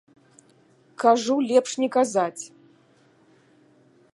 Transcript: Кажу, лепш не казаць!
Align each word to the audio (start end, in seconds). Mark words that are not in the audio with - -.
Кажу, 1.03 1.35
лепш 1.51 1.71
не 1.83 1.89
казаць! 1.97 2.43